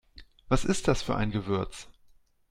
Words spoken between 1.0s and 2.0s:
für ein Gewürz?